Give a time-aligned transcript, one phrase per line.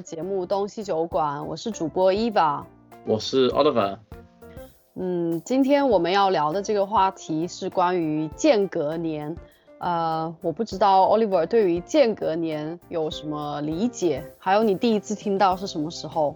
[0.00, 2.64] 的节目《东西酒馆》，我是主播 Eva，
[3.04, 3.98] 我是 Oliver。
[4.94, 9.36] 嗯，今天我们要聊的这个话题是关于间隔年。
[9.78, 16.34] 呃，我不知道 Oliver 对于间隔年有什么理解，还有你第一次听到是什么时候？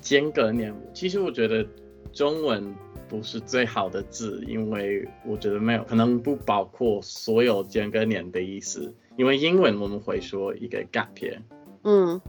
[0.00, 1.66] 间隔年，其实我觉得
[2.14, 2.74] 中文
[3.06, 8.94] 不是最好的字，因为我觉得没有可能不包括所有间隔年的意思。
[9.18, 11.38] 因为英文我们会说一个 gap year，
[11.84, 12.20] 嗯，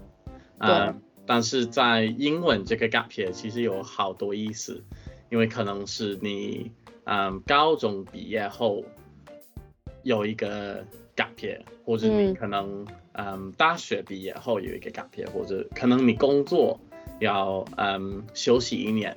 [0.60, 0.96] 呃，
[1.26, 4.84] 但是在英文这个 gap year 其实有好多意思，
[5.30, 6.72] 因为可能是你
[7.06, 8.84] 嗯高中毕业后
[10.04, 10.84] 有一个
[11.16, 16.80] gap year，或者你可能嗯大学毕业后有一个 gap year，或者可能你工作。
[17.22, 19.16] 要嗯休息一年，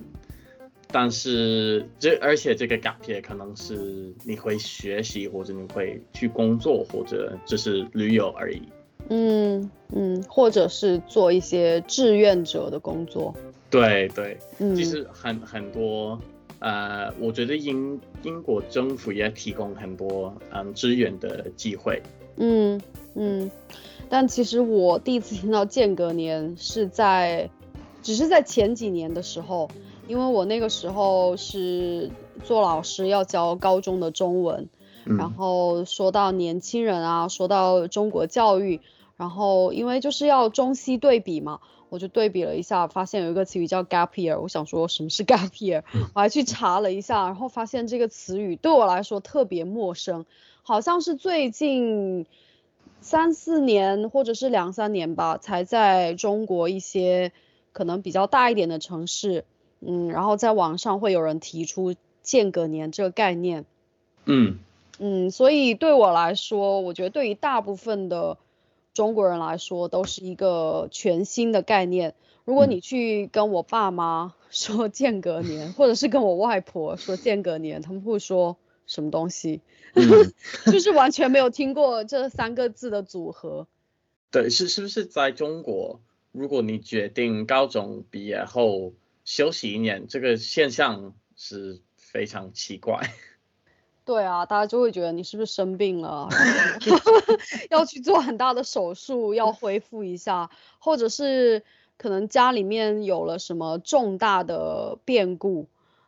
[0.87, 8.63] 但是这而且这个 gap year 可能是你会学习或者你会去工作或者只是旅游而已。
[9.09, 13.35] 嗯嗯，或者是做一些志愿者的工作。
[13.71, 16.19] 对对，嗯其实很很多
[16.59, 22.03] 呃，我觉得英英国政府也提供很多嗯支援的机会。
[22.37, 22.81] 嗯
[23.15, 23.51] 嗯，
[24.09, 27.49] 但其实我第一次听到间隔年是在。
[28.01, 29.69] 只是在前几年的时候，
[30.07, 32.09] 因为我那个时候是
[32.45, 34.67] 做老师，要教高中的中文，
[35.05, 38.81] 然后说到年轻人啊，说到中国教育，
[39.17, 45.83] 然后因为就是要中西对比嘛，我就对比了一下，发现有一个词语叫 gap year，我想说什么是 gap year，
[46.15, 50.27] 我还去查了一下，然后发现这个词语对我来说特别陌生，
[50.63, 52.27] 好像是最近
[53.01, 57.33] 三四年或者是两三年吧，才在中国一些。
[57.71, 59.45] 可能比较大一点的城市，
[59.81, 63.67] 嗯，然后在网上会有人提出间隔年这个概念，
[64.25, 64.59] 嗯
[64.99, 68.39] 嗯，所以对我来说，我觉得对于大部分的
[68.95, 72.15] 中国人来说，都是一个全新的概念。
[72.45, 78.57] 如果你去跟我爸妈 说间隔年，或者是跟我外婆说间隔年，他们会说
[78.87, 79.61] 什么东西？
[80.67, 83.67] 就是完全没有听过这三个字的组合。
[84.31, 86.01] 对，是是不是在中国？
[86.33, 88.93] 如果你决定高中毕业后
[89.25, 93.13] 休息一年，这个现象是非常奇怪。
[94.09, 96.31] 对啊，大家就会觉得你是不是生病了，
[97.69, 100.49] 要去做很大的手术，要恢复一下，
[100.79, 101.63] 或者是
[101.99, 105.67] 可能家里面有了什么重大的变故，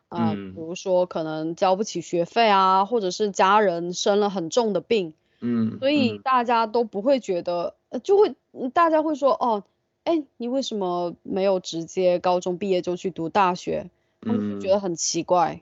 [0.09, 8.33] 嗯，比如说可能交不起学费啊，或者是家人生了很重的病，嗯，所以大家都不会觉得，就会
[8.73, 9.63] 大家会说哦。
[10.03, 13.91] 哎，你为什么没有直接高中毕业就去读大学？
[14.21, 15.61] 他们觉得很奇怪。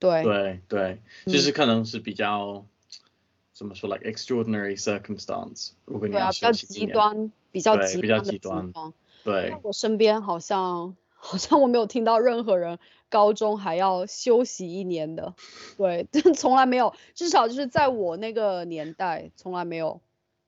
[0.00, 2.66] 对对对，就是可能是比较
[3.52, 5.74] 怎么说，like extraordinary circumstance。
[5.84, 8.72] 如果你要比较极端，比较极端的极端。
[9.22, 9.54] 对。
[9.62, 15.34] 我身边好像 好像我没有听到任何人高中还要休息一年的。
[15.76, 20.00] 对， 从来没有，至少就是在我那个年代从来没有。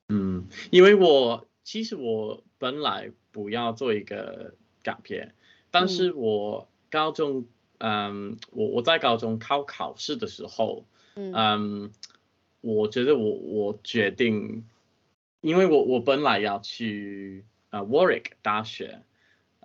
[0.09, 3.13] 嗯，因为我其实我本来。
[3.35, 4.53] 不要做一个
[4.83, 5.35] 改变，
[5.71, 7.47] 但是我高中，
[7.85, 10.85] 嗯，我我在高中考考试的时候，
[11.17, 11.91] 嗯，
[12.61, 14.65] 我觉得我我决定，
[15.41, 19.03] 因为我我本来要去呃 Warwick 大学，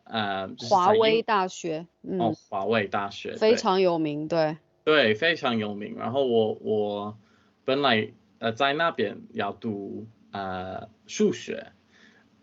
[0.03, 5.95] 呃，华威大学，哦，华威大学非常有名，对，对，非常有名。
[5.95, 7.17] 然后我我
[7.65, 11.71] 本来呃在那边要读呃数学。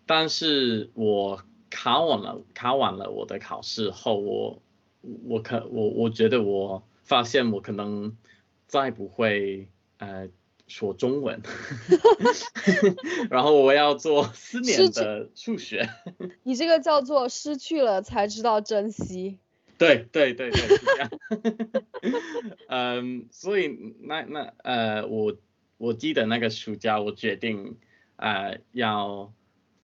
[0.06, 4.62] 但是我考完了，考完了我的考试后，我
[5.24, 8.16] 我可我我觉得我发现我可能
[8.66, 10.28] 再不会呃
[10.66, 11.40] 说中文，
[13.30, 15.88] 然后我要做四年的数学。
[16.44, 19.38] 你这个叫做失去了才知道珍惜。
[19.76, 21.10] 对对对对，是这样。
[22.68, 25.36] 嗯，所以那那呃我
[25.78, 27.76] 我记得那个暑假我决定
[28.16, 29.32] 呃要。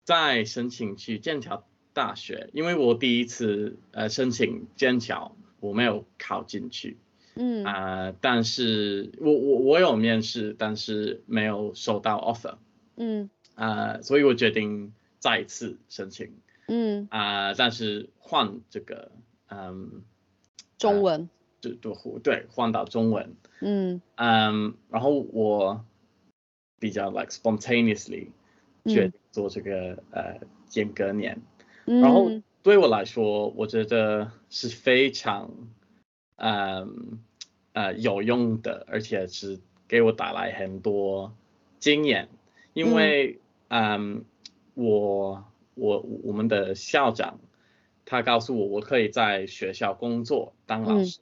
[0.02, 6.96] 再申请去剑桥大学，因为我第一次呃申请剑桥，我没有考进去，
[7.34, 7.64] 嗯。
[7.64, 12.56] 啊，但是我我我有面试，但是没有收到 offer，
[12.96, 13.28] 嗯。
[13.54, 16.32] 啊，所以我决定再次申请，
[16.68, 17.06] 嗯。
[17.10, 19.12] 啊，但是换这个
[19.48, 20.02] 嗯
[20.78, 21.28] 中文，
[21.60, 24.00] 对对对，换到中文，嗯。
[24.16, 25.84] 嗯，然后我
[26.78, 28.28] 比较 like spontaneously。
[28.86, 31.38] 决定做这个呃间隔年，
[32.00, 32.30] 然后
[32.62, 35.50] 对我来说，我觉得是非常
[36.36, 37.18] 嗯
[37.72, 39.58] 呃有用的，而且是
[39.88, 41.34] 给我带来很多
[41.78, 42.28] 经验，
[42.72, 43.38] 因为
[43.68, 44.24] 嗯。
[44.74, 45.44] 我
[45.74, 47.38] 我我们的校长
[48.06, 51.18] 他告诉我我可以在学校工作当老师，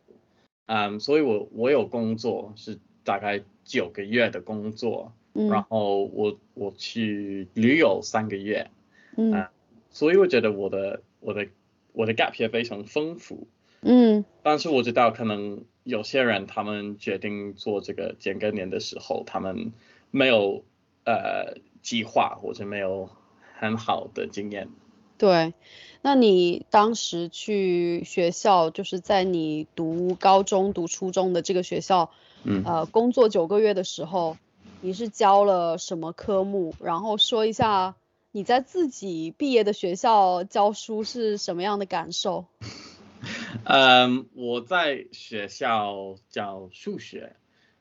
[0.66, 8.70] 嗯，所以我我有工作是大概九个月的工作，然后我我去旅游三个月，
[9.16, 9.48] 嗯，
[9.90, 11.48] 所以我觉得我的我的
[11.92, 13.48] 我的 gap 也非常丰富，
[13.82, 19.72] 嗯，但是我知道可能有些人他们决定做这个间隔年的时候，他们
[20.10, 20.64] 没有
[21.04, 23.08] 呃计划或者没有
[23.58, 24.68] 很好的经验。
[25.16, 25.52] 对，
[26.00, 32.12] 那你当时去学校，就是在你读高中、读初中的这个学校，
[32.44, 34.36] 嗯，呃，工作九个月的时候，
[34.80, 36.72] 你是教了什么科目？
[36.80, 37.96] 然后说一下
[38.32, 42.46] 你在自己毕业的学校教书是什么样的感受？
[43.64, 47.34] 嗯，我在学校教数学，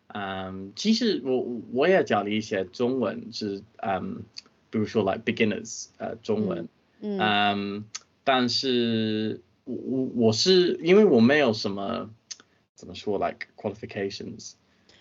[0.08, 4.24] 嗯，其实我我也教了一些中文，是嗯，
[4.70, 6.68] 比如说 like beginners，呃，中文。
[7.00, 7.86] 嗯，
[8.24, 12.10] 但是我我我是因为我没有什么
[12.74, 14.54] 怎么说，like qualifications，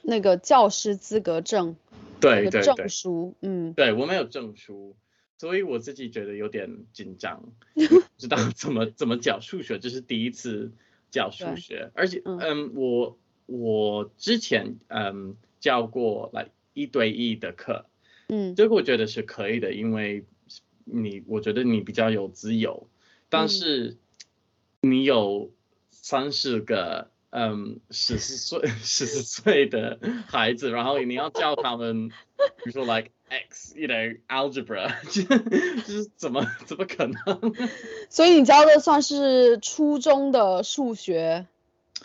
[0.02, 1.76] 那个教师资格证，
[2.20, 4.94] 对对对，证书，嗯，对我没有证书，
[5.38, 7.43] 所以我自己觉得有点紧张，
[7.75, 10.73] 不知道怎么怎么教数学，这是第一次
[11.11, 17.87] 教数学，而且嗯，我我之前嗯教过来一对一的课，
[18.29, 20.25] 嗯，这个我觉得是可以的，因为。
[20.88, 22.89] 你我觉得你比较有自由，
[23.29, 23.97] 但是
[24.81, 25.50] 你有
[25.91, 32.15] 三十个嗯十四岁 十四岁的孩子，然后你要教他们，比
[32.65, 34.91] 如说 like x，you know algebra，
[35.85, 37.53] 就是怎么怎么可能？
[38.09, 41.47] 所以你教的算是初中的数学，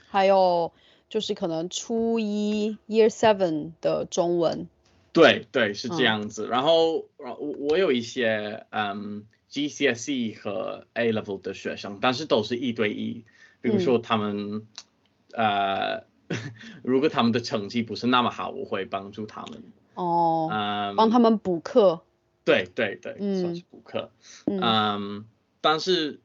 [0.10, 0.74] 还有
[1.10, 4.68] 就是可能初一 year seven 的中文。
[5.14, 13.24] 对对是这样子，然后我我有一些嗯 GCSE 和 A level 的学生，但是都是一对一，
[13.62, 14.66] 比如说他们
[15.34, 16.04] 呃
[16.84, 19.64] 如果他们的成绩不是那么好，我会帮助他们。
[19.96, 22.02] 哦，嗯，帮他们补课，
[22.46, 24.12] 对对对，算是补课，
[24.46, 25.26] 嗯，
[25.60, 26.22] 但是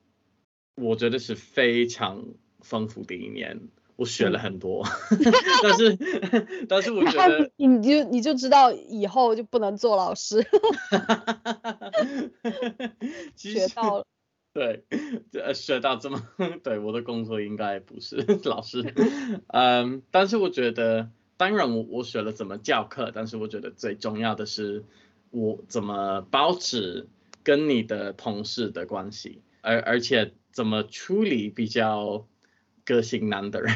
[0.77, 2.25] 我觉得是非常
[2.61, 3.69] 丰富的一年。
[3.97, 4.85] 我学了很多，
[5.63, 5.97] 但是
[6.69, 10.47] 但是我觉得你就你就知道以后就不能做老师，
[13.35, 14.07] 学到了，
[14.57, 14.85] 对，
[15.43, 16.23] 呃，学到这么，
[16.65, 18.17] 对，我的工作应该不是
[18.49, 18.95] 老师，
[19.53, 24.85] 嗯，但是我觉得，当然我我学了怎么教课，但是我觉得最重要的是
[25.31, 27.07] 我怎么保持
[27.43, 32.27] 跟你的同事的关系，而而且怎么处理比较。
[32.89, 33.75] 个性难的人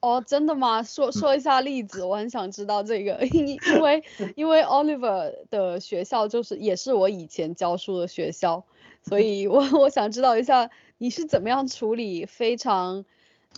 [0.00, 0.82] 哦，真的吗？
[0.82, 4.02] 说说一下例子，我很想知道这个，因因为
[4.34, 8.64] 因为 Oliver 的学校就是也是我以前教书的学校，
[9.04, 13.04] 所以我 我想知道一下你是怎么样处理非常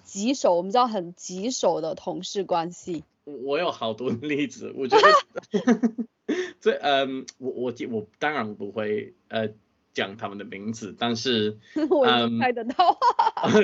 [0.04, 3.04] 棘手，我们叫很棘手的同事关系。
[3.24, 6.04] 我有好多例子，我觉得
[6.60, 9.48] 这嗯，我我我当然不会呃。
[9.96, 11.56] 讲他们的名字，但是
[11.88, 12.04] 我
[12.38, 12.98] 猜得到，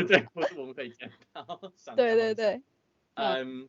[0.08, 0.26] 对，
[0.56, 1.60] 我们可以讲到。
[1.94, 2.62] 对对对，
[3.12, 3.68] 嗯，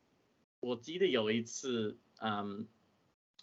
[0.62, 2.66] 我记得有一次，嗯，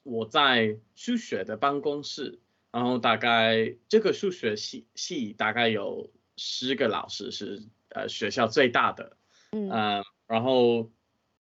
[0.04, 2.38] 我在数学的办公室，
[2.72, 9.16] 然后大概这个数学系系大概有十个老师，是呃学校最大的，
[9.52, 10.90] 嗯，然后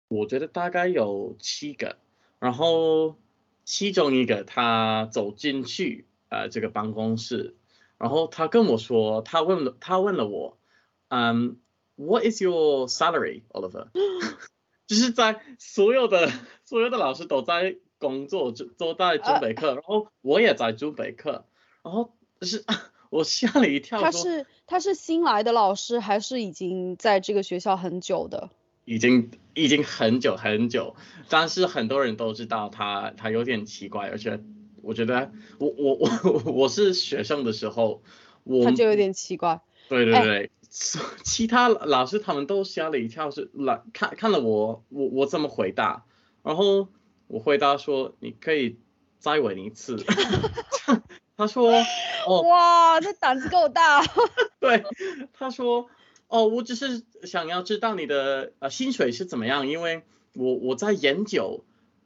[0.07, 1.97] 我觉得大概有七个，
[2.39, 3.17] 然后
[3.63, 6.05] 其中一个他走进去。
[6.29, 7.53] 呃，这个办公室，
[7.99, 10.57] 然后他跟我说，他问了，他问了我，
[11.09, 11.59] 嗯
[11.95, 13.89] ，What is your salary, Oliver？
[14.87, 16.31] 就是在所有的
[16.65, 21.45] 所有的老师都在工作，就都在准备课，然后我也在准备课，
[21.81, 22.63] 然后是
[23.09, 23.99] 我吓了一跳。
[23.99, 28.49] 他是他是新来的老师，还是已经在这个学校很久的？
[28.85, 30.95] 已经已经很久很久，
[31.29, 34.39] 但是很多人都知道他他有点奇怪，而且。
[34.85, 38.03] 我觉得我我我我是学生的时候，
[38.43, 39.61] 我他就有点奇怪。
[39.87, 40.51] 对对对，
[41.23, 46.03] 其他老师他们都吓了一跳，是来看看了我，我我怎么回答？
[46.43, 46.89] 然后
[47.33, 48.77] 我回答说：“你可以
[49.17, 49.97] 再问一次。
[51.35, 51.71] ”他说
[52.27, 54.03] ：“哦，哇，这胆子够大。
[54.61, 54.83] ”对，
[55.33, 55.89] 他说
[56.29, 60.03] ：“哦，我只是想要知道你的呃薪水是怎么样，因为
[60.35, 61.63] 我我在研究，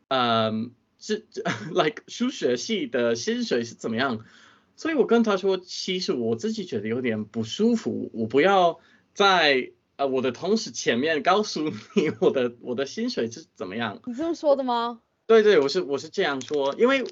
[0.07, 1.22] 嗯。”这，
[1.75, 4.25] like 数学系的薪水是怎么样？
[4.75, 8.79] 所以我跟他说，其实我自己觉得有点不舒服，我不要
[9.13, 14.01] 在呃我的同事前面告诉你我的我的薪水是怎么样。
[14.07, 15.01] 你这么说的吗？
[15.27, 17.03] 对对，我是我是这样说，因为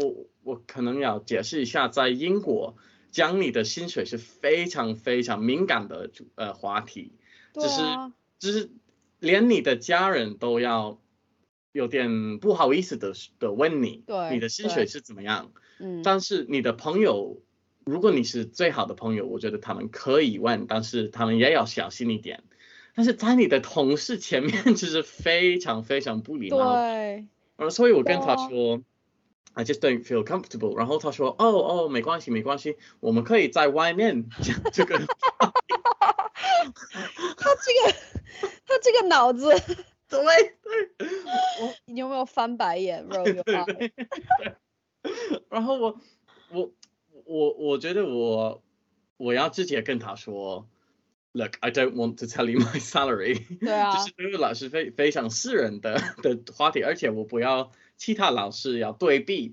[0.00, 0.14] 我
[0.44, 2.76] 我可能要解释一下，在英国
[3.10, 7.12] 讲你的薪水是非常非常敏感的呃话题，
[7.52, 8.70] 对啊，只是
[9.18, 11.00] 连你的家人都要
[11.72, 15.50] 有点不好意思的的问你，对你的薪水是怎么样？
[15.80, 17.40] 嗯，但是你的朋友，
[17.84, 22.44] 如果你是最好的朋友，我觉得他们可以问，但是他们也要小心一点。
[22.94, 26.72] 但是在你的同事前面， 就是非常非常不礼貌。
[26.74, 28.80] 对，呃，所以我跟他说
[29.54, 30.76] ，I just don't feel comfortable。
[30.76, 34.98] 然后他说，哦哦，没关系没关系，我们可以在外面讲 这个。
[37.36, 37.96] 他这个
[38.66, 39.48] 他这个脑子，
[40.08, 40.18] 对
[40.62, 43.92] 对， 你有没有翻白眼？roll your eye
[45.50, 46.00] 然后我
[46.50, 46.70] 我
[47.24, 48.62] 我我觉得我
[49.18, 50.66] 我要直接跟他说
[51.34, 53.58] ，Look, I don't want to tell you my salary。
[53.58, 59.48] 对啊就是这个老师非非常私人的 的话题，而且我不要其他老师要对比。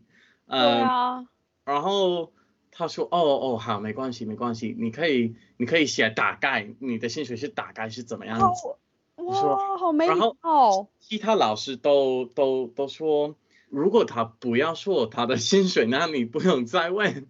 [0.48, 1.26] 对嗯，啊，
[1.66, 2.32] 然后
[2.72, 8.76] 他说，哦哦好，没关系没关系，你可以你可以写大概你的薪水是大概是怎么样子。
[9.16, 10.90] 哇，好没礼然后貌。
[11.00, 13.36] 其他老师都都都说，
[13.70, 17.28] 如果他不要说他的薪水，那你不用再问。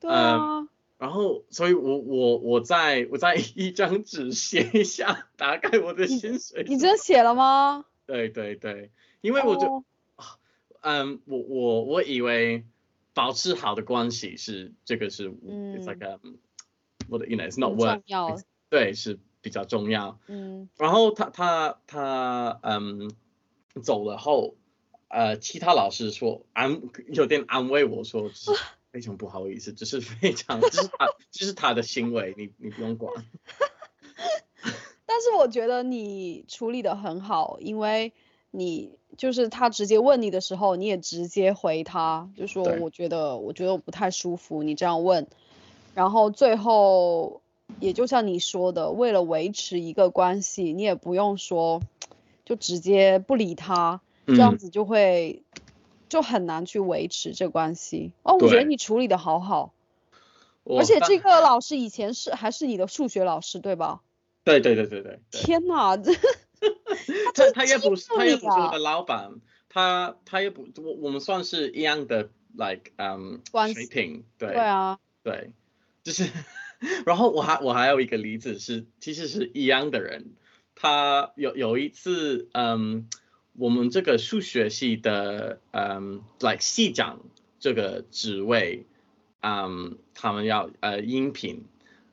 [0.00, 0.66] 对啊，
[0.98, 6.64] 然后，所以我我我在我在一张纸写一下 大概我的薪水。
[6.66, 7.84] 你真写了吗？
[8.06, 9.84] 对对对，因为我就、哦
[10.80, 12.64] 嗯，我我我以为
[13.12, 16.18] 保持好的关系是这个是、嗯 it's like a
[17.08, 18.36] what you know it's not worth 重要
[18.70, 20.18] 对是比较重要。
[20.28, 23.10] 嗯然后他他他嗯
[23.82, 24.56] 走了后，
[25.08, 26.80] 呃，其他老师说安
[27.12, 28.50] 有点安慰我说，就是
[28.90, 33.12] 非常不好意思，只是非常这是他这是他的行为，你你不用管。
[35.08, 38.12] 但是我觉得你处理的很好，因为
[38.50, 45.26] 你就是他直接问你的时候，你也直接回他，就说我觉得我觉得我不太舒服，你这样问，
[45.94, 47.40] 然后最后
[47.80, 51.82] 也就像你说的，为了维持一个关系，你也不用说
[52.44, 55.42] 就直接不理他，这样嗯，子就会
[56.16, 58.10] 就很难去维持这关系。
[58.22, 59.74] 哦，我觉得你处理的好好，
[60.64, 64.00] 而且这个老师以前是还是你的数学老师对吧？
[64.42, 65.94] 对对对对对对，天呐，
[67.34, 69.30] 这他他也不是他也不是我啊的老板，
[69.68, 73.42] 他他也不我我们算是一样的 like 嗯、
[73.74, 74.54] 水平，对。
[74.54, 75.50] 对啊，对，
[76.02, 76.30] 就是，
[77.04, 80.32] 然后我还我还有一个例子是，其实是一样的人，
[80.74, 83.06] 他有有一次，嗯，
[83.58, 87.20] 我们这个数学系的，嗯，like 系长
[87.58, 88.86] 这个职位，
[89.40, 91.64] 嗯，他们要呃应聘，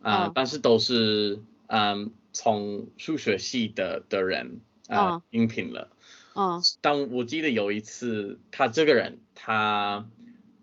[0.01, 5.89] 呃，嗯但是都是嗯从数学系的的人呃嗯应聘了。
[6.35, 10.07] 嗯但我记得有一次，他这个人，他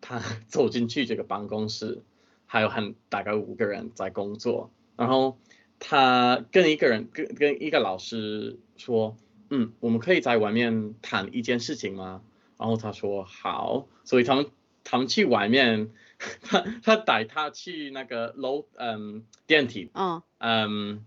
[0.00, 2.02] 他 走进去这个办公室，
[2.46, 5.38] 还有很大概五个人在工作，然后
[5.78, 9.16] 他跟一个人跟跟一个老师说，
[9.50, 12.23] 嗯，我们可以在外面谈一件事情吗？
[12.57, 14.47] 然后他说好，所以他们
[14.85, 15.90] 他们去外面，
[16.42, 19.90] 他他带他去那个楼嗯电梯。
[19.95, 21.04] 嗯嗯，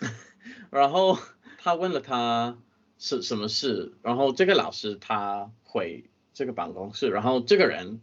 [0.70, 1.18] 然后
[1.58, 2.58] 他问了他
[2.98, 8.00] 是什么事，然后这个老师他回这个办公室，然后这个人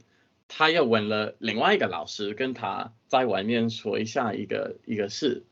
[0.47, 5.43] 他又问了另外一个老师，跟他在外面说一下一个一个事，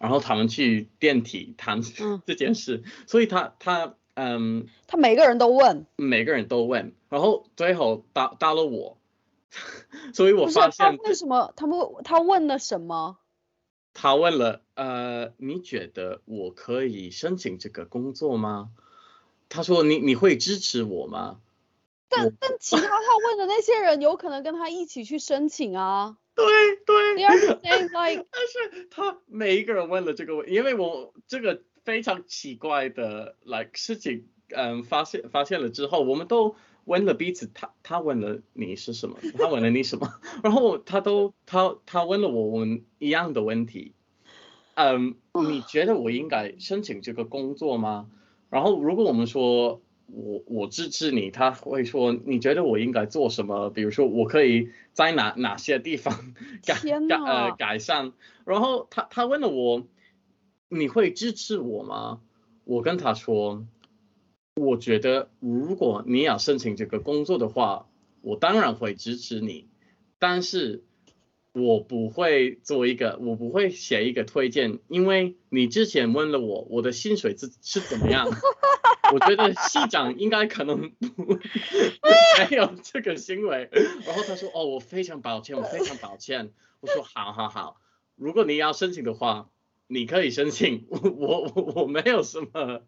[0.00, 8.96] 然后他们去电梯谈嗯这件事，所以他他嗯他每个人都问，每个人都问，然后最后到到了我，
[10.14, 13.18] 所以我发现为什么他们他问了什么？
[13.92, 18.70] 他问了，呃，你觉得我可以申请这个工作吗？
[19.50, 21.40] 他说你你会支持我吗？
[22.08, 26.16] 但但其他他问的那些人有可能跟他一起去申请啊。
[26.34, 26.46] 对
[26.86, 27.16] 对。
[27.16, 40.08] They are saying like 但是他每一个人问了这个问，因为我这个非常奇怪的 like 事情，嗯，发现发现了之后，我们都问了彼此，他他问了你是什么， 他问了你什么，
[40.42, 43.94] 然后他都他他问了我们一样的问题，
[44.74, 45.16] 嗯，
[45.48, 48.08] 你觉得我应该申请这个工作吗？
[48.48, 49.80] 然后如果我们说
[50.12, 53.70] 我我支持你，他会说你觉得我应该做什么？
[53.70, 56.34] 比如说我可以在哪哪些地方
[56.66, 56.74] 改
[57.08, 58.12] 改呃改善？
[58.44, 59.86] 然后他他问了我，
[60.68, 62.20] 你会支持我吗？
[62.64, 63.66] 我跟他说，
[64.56, 67.88] 我觉得如果你要申请这个工作的话，
[68.20, 69.66] 我当然会支持你，
[70.18, 70.84] 但是
[71.52, 78.28] 我不会做一个，我不会写一个推荐，因为你之前问了我我的薪水是是怎么样，
[79.12, 81.38] 我觉得系长应该可能不
[82.38, 83.68] 没有这个行为。
[84.06, 86.52] 然后他说，哦，我非常抱歉，我非常抱歉。
[86.80, 87.76] 我说，好好好，
[88.16, 89.50] 如果你要申请的话，
[89.86, 92.82] 你可以申请，我我我没有什么。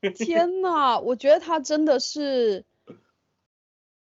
[0.14, 2.64] 天呐，我觉得他真的是，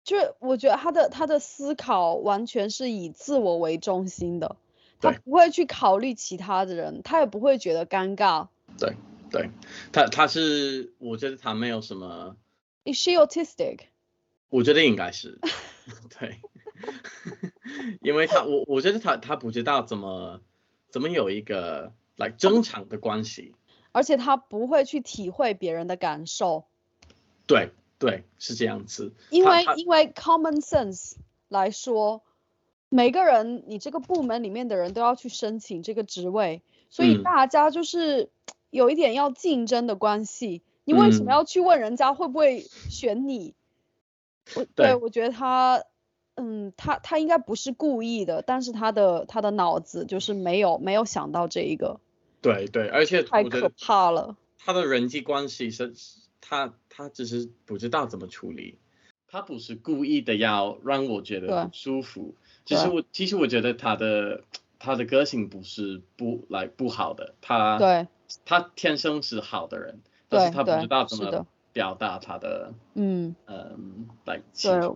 [0.04, 4.56] 就是我觉得他的他的思考完全是以自我为中心的，
[5.00, 8.48] 他不会去考虑其他的人，他也不会觉得尴尬。
[8.78, 8.96] 对。
[9.32, 9.50] 对
[9.92, 12.38] 他，他是我觉得他没有什么。
[12.86, 13.80] Is she autistic？
[14.50, 15.40] 我觉得应该是，
[16.20, 16.40] 对，
[18.02, 20.40] 因为他我我觉得他他不知道怎么
[20.90, 23.56] 怎么有一个来正常的关系，
[23.92, 26.66] 而且他不会去体会别人的感受。
[27.48, 29.14] 对对，是这样子。
[29.32, 31.16] 因为因为 common sense
[31.50, 32.24] 来说，
[32.90, 38.30] 每个人你这个部门里面的人都要去申请这个职位，所以大家就是。
[38.76, 43.54] 有一点要竞争的关系，你为什么要去问人家会不会选你？
[44.54, 45.82] 我对我觉得他，
[46.36, 52.02] 嗯，他他应该不是故意的，但是他的他的脑子就是没有没有想到这一个。
[52.42, 54.36] 对对，而且太可怕了。
[54.58, 55.94] 他的人际关系是，
[56.42, 58.78] 他他只是不知道怎么处理，
[59.30, 62.36] 他不是故意的要让我觉得舒服。
[62.66, 64.44] 其实我其实我觉得他的
[64.86, 68.08] 他的个性不是不来不好的，他对。
[68.44, 70.00] 他天生是好的人，
[70.30, 73.36] 但是他不知道怎么表达他的，嗯。
[73.48, 74.92] 嗯，来对，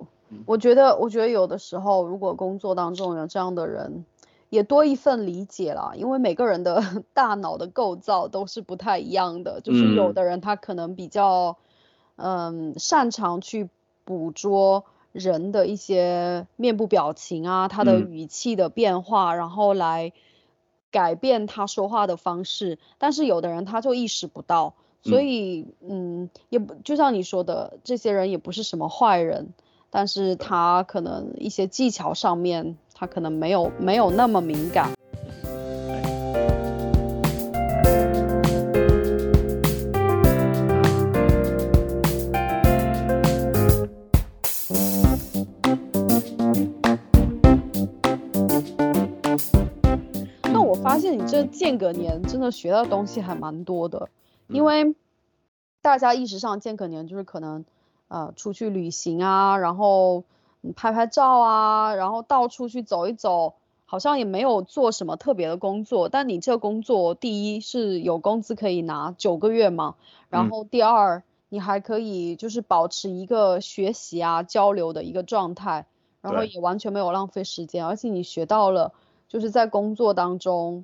[0.45, 4.03] 我觉得，我觉得有的时候，如果工作当中有这样的人，
[4.49, 6.81] 也多一份理解啦，因为每个人的
[7.13, 11.57] 大脑的构造都是不太一样的，就是有的人他可能比较，
[12.15, 13.69] 嗯，擅长去
[14.05, 20.11] 捕捉人的一些面部表情啊，他的语气的变化，然后来。
[20.91, 24.73] 改变他说话的方式，但是有的人他就意识不到，
[25.03, 29.53] 所以嗯，也不就像你说的，这些人也不是什么坏人，
[29.91, 34.89] 但是他可能一些技巧上面，他可能没有没有那么敏感。
[51.39, 54.09] 这间隔年真的学到东西还蛮多的，
[54.49, 54.93] 因为
[55.81, 57.63] 大家意识上间隔年就是可能
[58.09, 60.25] 呃出去旅行啊，然后
[60.75, 63.53] 拍拍照啊，然后到处去走一走，
[63.85, 66.09] 好像也没有做什么特别的工作。
[66.09, 69.95] 但你这工作第一是有工资可以拿九个月嘛，
[70.29, 75.85] 然后第二你还可以就是保持一个学习啊交流的一个状态，
[76.19, 78.91] 然后也完全没有浪费时间，而且你学到了
[79.29, 80.83] 就是在工作当中。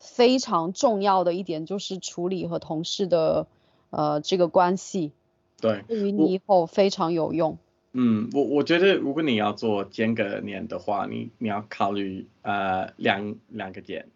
[0.00, 3.46] 非常重要的一点就是处理和同事的
[3.90, 5.12] 呃这个关系，
[5.60, 7.58] 对，对于你以后非常有用。
[7.92, 14.08] 嗯，我我觉得如果你要做间隔年的话，你你要考虑呃两两个点，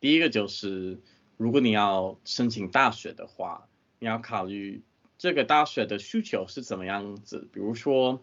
[0.00, 1.00] 第一个就是
[1.36, 3.66] 如果你要申请大学的话，
[3.98, 4.82] 你要考虑
[5.18, 7.48] 这个大学的需求是怎么样子。
[7.52, 8.20] 比如说，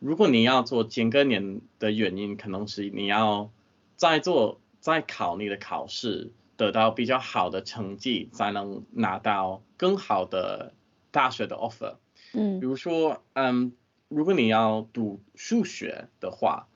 [0.00, 3.50] 如果你要做间隔年的原因，可能是你要
[3.94, 6.32] 再做再考你的考试。
[6.56, 10.74] 得到比较好的成绩，才能拿到更好的
[11.10, 11.96] 大学的 offer。
[12.32, 13.72] 嗯，比如说，嗯，
[14.08, 16.68] 如果你要读数学的话，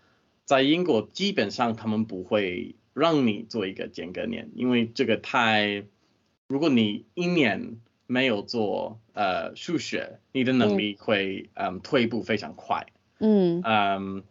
[0.44, 5.84] 在英国基本上他们不会让你做一个间隔年，因为这个太，
[6.46, 12.86] 如果你一年没有做呃数学，你的能力会嗯退步非常快。
[13.18, 14.24] 嗯嗯，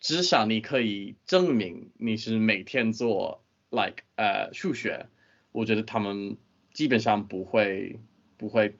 [0.00, 3.43] 至少你可以证明你是每天做。
[3.74, 5.06] Like 呃数学，
[5.50, 6.36] 我觉得他们
[6.72, 7.98] 基本上不会
[8.36, 8.76] 不会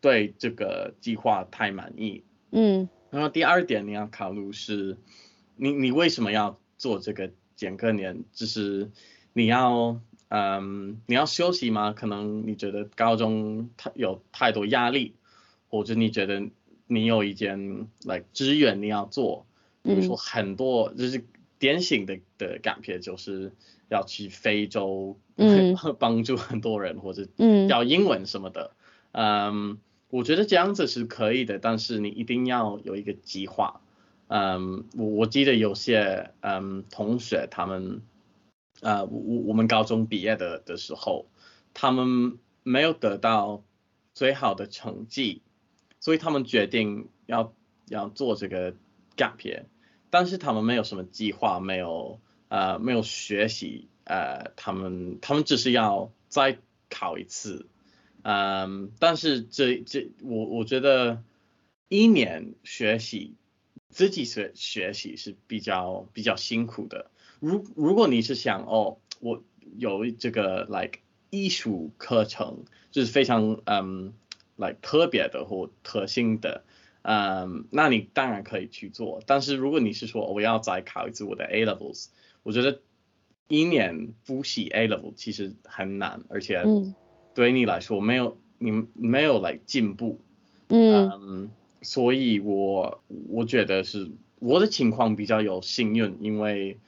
[0.00, 2.22] 对这个计划太满意。
[2.50, 4.98] 嗯，然后第二点你要考虑是，
[5.56, 8.24] 你你为什么要做这个减课年？
[8.32, 8.90] 就是
[9.32, 11.92] 你要嗯你要休息吗？
[11.92, 15.14] 可能你觉得高中太有太多压力，
[15.68, 16.42] 或者你觉得
[16.86, 19.46] 你有一件 like 志愿你要做，
[19.82, 21.24] 比如说很多就是
[21.58, 23.52] 典型的的感觉就是。
[23.88, 28.72] 要去非洲，嗯， 帮助很多人或者嗯，教英文什么的，
[29.12, 29.78] 嗯，
[30.10, 33.80] 我觉得这样子是可以的，但是你一定要有一个计划，
[34.28, 38.02] 嗯，我我记得有些嗯同学他们，
[38.80, 41.26] 呃，我我们高中毕业的的时候，
[41.72, 43.62] 他们没有得到
[44.14, 45.42] 最好的成绩，
[46.00, 47.52] 所以他们决定要
[47.88, 48.72] 要做这个
[49.16, 49.62] gap year，
[50.10, 52.18] 但是他们没有什么计划，没有。
[52.48, 57.66] 呃，没有学习，呃，他们他们只是要再考一次，
[58.22, 61.22] 嗯，但是这这我我觉得
[61.88, 63.34] 一年学习
[63.88, 67.10] 自己学学习是比较比较辛苦的。
[67.40, 69.42] 如如果你是想哦，我
[69.76, 74.14] 有这个 like 艺术课程，就是非常嗯
[74.56, 76.64] like 特别的或特性的，
[77.02, 79.22] 嗯，那你当然可以去做。
[79.26, 82.08] 但是如果你是说我要再考一次我的 A levels，
[82.46, 82.80] 我觉得
[83.48, 86.62] 一年复习 A level 其实很难，而且
[87.34, 90.20] 对你来说没有你没有来进步，
[90.68, 91.50] 嗯，
[91.82, 96.78] 所以我我觉得是我的情况比较有幸运，因为。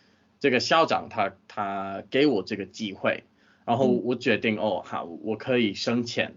[0.41, 3.25] 这个校长他他给我这个机会，
[3.65, 6.37] 然后我决定哦好，我可以升迁，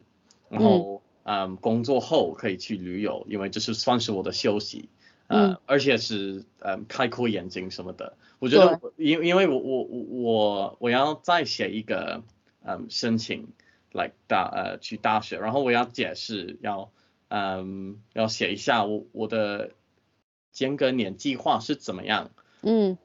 [0.50, 4.90] 然后嗯工作后可以去旅游，因为这是算是我的休息，
[5.32, 8.18] 呃而且是嗯开阔眼睛什么的。
[8.40, 12.24] 我觉得因因为我我我我要再写一个
[12.66, 13.48] 嗯申请
[13.92, 16.92] 来大呃去大学，然后我要解释要
[17.30, 19.72] 嗯要写一下我我的
[20.52, 22.32] 间隔年计划是怎么样。
[22.62, 22.98] 嗯。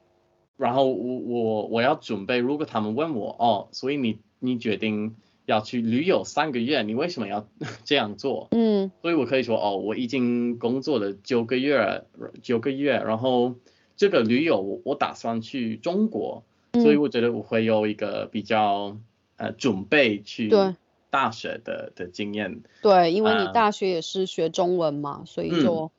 [0.57, 5.15] 然后我我我要准备，如果他们问我哦，所以你你决定
[5.47, 7.47] 要去旅游三个月，你为什么要
[7.85, 8.49] 这样做？
[8.51, 12.03] 嗯，所以我可以说哦，我已经工作了九个月，
[12.43, 13.55] 九个月，然后
[13.95, 18.97] 这个旅游我我打算去中国，所以我觉得我会有一个比较
[19.37, 20.51] 呃准备去
[21.09, 22.61] 大学的的经验。
[22.81, 25.91] 对，因为你大学也是学中文嘛，所以就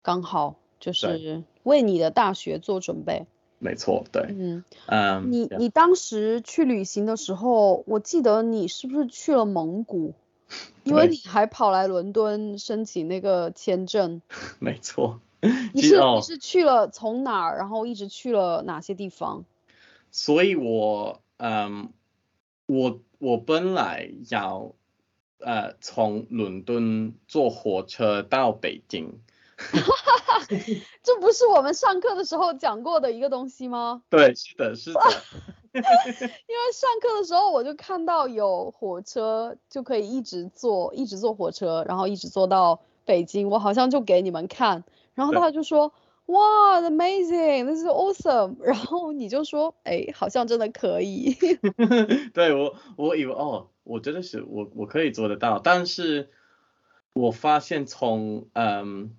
[0.00, 3.26] 刚好就是为你的大学做准备。
[3.58, 10.14] 没错，对，嗯嗯，你你当时去旅行的时候，我记得你是不是去了蒙古？
[10.84, 14.20] 因为你还跑来伦敦申请那个签证。
[14.58, 15.20] 没错，
[15.72, 19.44] 你是你是去了从哪儿，然后一直去了哪些地方？
[20.10, 21.90] 所以我嗯，
[22.66, 24.74] 我我本来要
[25.38, 29.20] 呃从伦敦坐火车到北京。
[31.02, 34.02] 这不是我们上课的时候讲过的一个东西吗？
[34.10, 35.00] 对，是的，是的。
[35.74, 43.48] 因为上课的时候我就看到有火车就可以一直坐，一直坐火车，然后一直坐到北京。
[43.48, 45.92] 我好像就给你们看，然后他就说，
[46.26, 48.56] 哇，amazing，this is awesome。
[48.60, 51.36] 然后你就说，哎，好像真的可以。
[52.32, 56.30] 对我，我以为哦，我真的是我我可以做得到，但是
[57.12, 59.16] 我发现从嗯。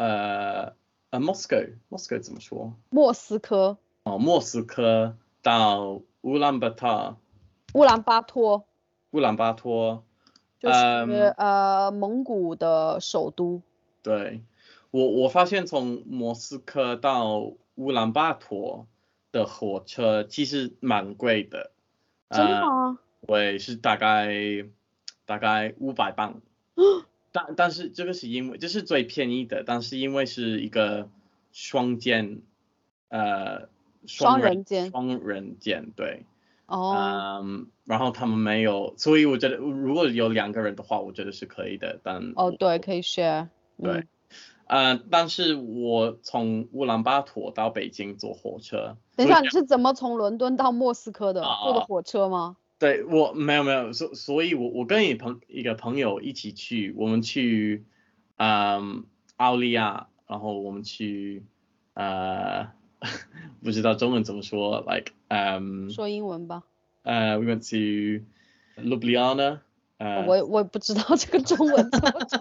[0.00, 0.72] 呃
[1.10, 2.72] 呃，Moscow，Moscow 怎么说？
[2.88, 3.76] 莫斯科。
[4.04, 7.18] 哦，莫斯科到乌兰巴托。
[7.74, 8.64] 乌兰巴托。
[9.10, 10.04] 乌兰巴托。
[10.58, 13.60] 就是呃蒙古的首都。
[14.02, 14.42] 对，
[14.90, 18.86] 我我发现从莫斯科到乌兰巴托
[19.32, 21.70] 的火车其实蛮贵的。
[22.30, 22.98] 真的吗？
[23.26, 24.30] 对，是大概
[25.26, 26.40] 大概五百磅。
[27.32, 31.08] 但但是这个是因为这是最便宜的，但是因为是一个
[31.52, 32.42] 双间，
[33.08, 33.68] 呃，
[34.06, 36.24] 双人间，双人间，对，
[36.66, 43.48] 哦，嗯，然后他们没有，所以我觉得如果有两个人的话，我觉得是可以的，但哦，对，可以 share，
[43.82, 44.06] 对，
[44.66, 51.42] 呃，但是我从乌兰巴托到北京坐火车，等一下你是怎么从伦敦到莫斯科的？
[51.64, 52.56] 坐的火车吗？
[52.80, 57.84] 对我没有没有，所所以，我我跟一朋一个朋友一起去，我们去，
[58.38, 59.04] 嗯，
[59.36, 61.44] 奥利亚，然后我们去，
[61.92, 62.72] 呃，
[63.62, 66.62] 不知道中文怎么说，like，嗯，说英文吧。
[67.02, 68.24] 呃，we went to
[68.80, 69.58] Ljubljana。
[69.98, 72.40] 呃，我我也不知道这个中文怎么说。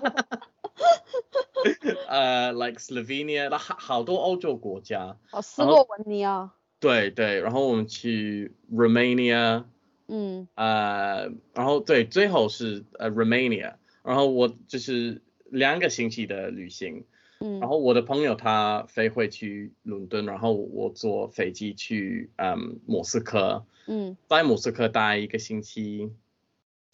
[2.08, 5.18] 呃，like Slovenia，那好好多欧洲国家。
[5.32, 6.52] 哦，斯洛文尼亚。
[6.80, 9.66] 对对，然后我们去 Romania。
[10.10, 17.06] 嗯，呃，然后对，最后是呃 Romania，然后我就是两个星期的旅行，
[17.40, 26.12] 嗯，然后我的朋友他飞回去伦敦，然后我坐飞机去嗯莫斯科，嗯，在莫斯科待一个星期，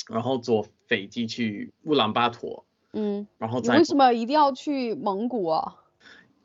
[0.10, 5.78] 然后坐飞机去乌兰巴托，嗯，然后再为什么一定要去蒙古啊？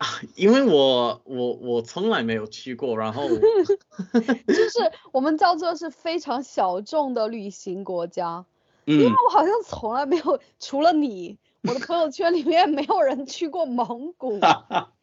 [0.01, 3.29] 啊， 因为我我我从来没有去过，然后
[4.49, 8.43] 就是我们叫做是非常小众的旅行国家，
[8.87, 11.37] 因为我好像从来没有，除了你，
[11.69, 14.33] 我的朋友圈里面没有人去过蒙古，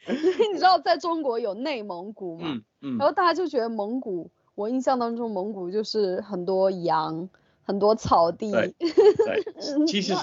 [0.07, 7.29] 因为你知道在中国有内蒙古嘛，嗯嗯，然后大家就觉得蒙古，我印象当中蒙古就是很多羊。
[7.67, 8.49] 很多草地，
[8.79, 9.43] 对，
[9.85, 10.13] 其实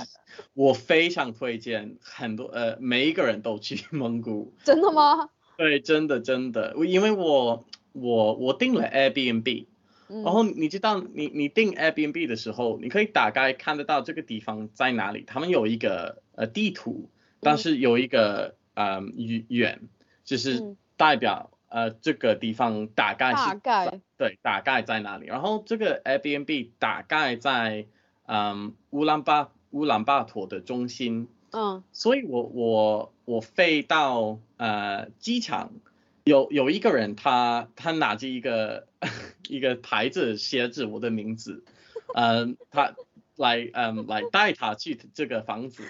[0.55, 4.55] 我非常推荐很多呃每一个人都去 蒙古。
[4.65, 5.29] 真的吗？
[5.59, 9.67] 对，真的真的，因为我我我订了 Airbnb，
[10.09, 19.89] 然后你知道你你订 Airbnb 的时候，你可以大概看得到这个地方在哪里，他们有一个呃地图，但是有一个呃远远，
[20.25, 25.27] 就是代表呃这个地方大概是大概对大概在哪里。
[25.27, 27.87] 然后这个 Airbnb 大概在
[28.27, 35.73] 嗯乌兰巴乌兰巴托的中心，嗯所以我我我飞到呃机场。
[36.27, 38.87] 有有一个人他，他拿着一个
[39.51, 41.63] 一个牌子，写着我的名字，
[42.15, 42.95] 嗯，他
[43.37, 45.85] 来嗯来带他去这个房子，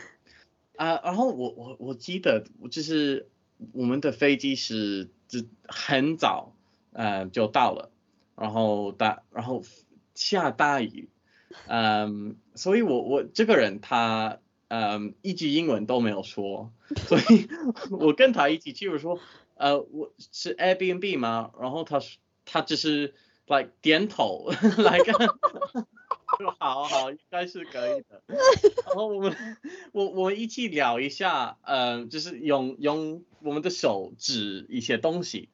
[0.75, 3.29] 啊，然后我我我记得就是
[3.73, 6.55] 我们的飞机是就很早，
[6.93, 7.91] 呃就到了，
[8.37, 9.63] 然后大然后
[10.15, 11.09] 下大雨，
[11.67, 14.39] 嗯，所以我我这个人他
[14.69, 16.73] 嗯一句英文都没有说，
[17.09, 17.49] 所以
[17.91, 19.19] 我跟他一起去，我说。
[19.57, 21.53] 呃，我是 Airbnb 吗？
[21.61, 23.15] 然后他说他只是
[23.47, 25.15] like 点头来 看，
[26.59, 28.23] 好好应该是可以的。
[28.87, 29.37] 然后我们
[29.93, 35.49] 我我们一起聊一下，嗯，就是用用我们的手指一些东西，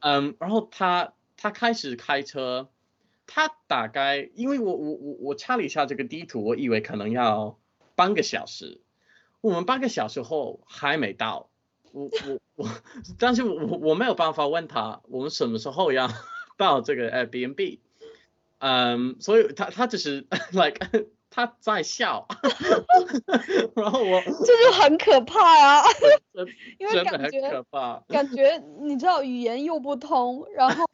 [0.00, 2.68] 嗯，然后他他开始开车，
[3.26, 7.58] 他大概因为我我我我查了一下这个地图，我以为可能要
[7.94, 8.80] 半个小时，
[9.40, 11.48] 我们半个小时后还没到。
[11.92, 12.68] 我我我，
[13.18, 16.10] 但是我我没有办法问他我们什么时候要
[16.58, 17.78] 到这个 Airbnb，
[18.58, 20.78] 嗯，所以他他只是 like
[21.30, 22.26] 他在笑，
[23.76, 25.84] 然后我这就很可怕啊，
[26.78, 30.84] 因为感觉很可怕，感觉你知道语言又不通，然后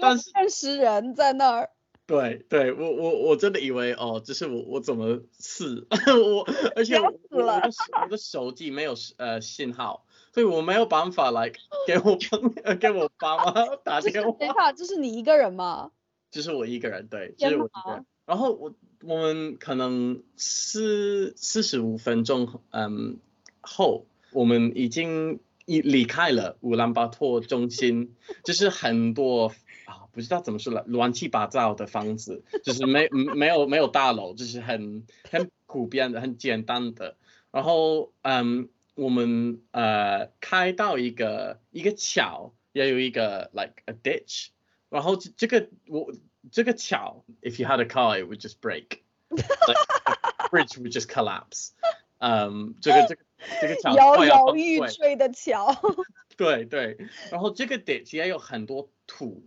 [0.00, 1.70] 但是认识人在那儿。
[2.06, 10.05] 对对，我我我真的以为哦，这是我我怎么试我，而且我我的我的手机没有呃信号，
[10.36, 11.50] 所以我没有办法来
[11.86, 14.30] 给我朋友 给我爸妈 打电话。
[14.38, 15.92] 等一下，这是你一个人吗？
[16.30, 18.04] 就是我一个人，对，就是我一个人。
[18.26, 23.16] 然后我我们可能四四十五分钟嗯
[23.62, 29.54] 后，我们已经已离开了乌兰巴托中心， 就是很多
[29.86, 30.04] 啊。
[30.12, 37.16] 不知道怎么说了，乱七八糟的房子，就是没没有没有大楼，就是很很普遍的、很简单的。
[37.52, 44.48] 然后，嗯，我们呃开到一个一个桥，也有一个 like a ditch。
[44.88, 46.12] 然后这这个我
[46.50, 48.98] 这个桥，if you had a car it would just break，bridge
[50.82, 51.70] would just collapse。
[52.18, 53.22] 嗯，这个这个
[53.60, 55.72] 这个桥摇摇欲坠的桥。
[56.36, 56.96] 对对，
[57.30, 59.46] 然后这个 ditch 也有很多土。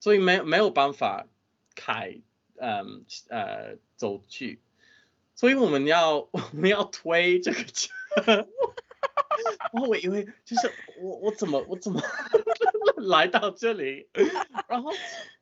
[0.00, 1.28] 所以没没有办法
[1.76, 2.18] 开，
[2.56, 4.60] 嗯呃走去，
[5.36, 7.92] 所以我们要 我们要推这个车，
[8.26, 10.70] 然后我以为就是
[11.00, 12.00] 我我怎么我怎么
[12.96, 14.08] 来到这里，
[14.68, 14.90] 然后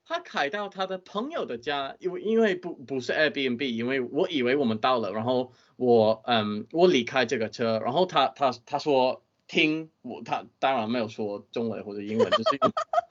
[0.06, 9.22] 他开到他的朋友的家，因为因为不不是 Airbnb，因为我以为我们到了，然后我嗯我离开这个车，然后他他他说。
[9.52, 12.60] 听我，他当然没有说中文或者英文，就是